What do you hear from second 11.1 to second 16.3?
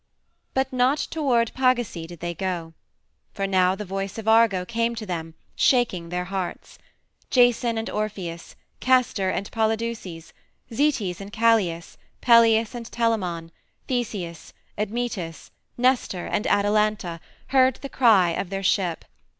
and Calais, Peleus and Telamon, Theseus, Admetus, Nestor,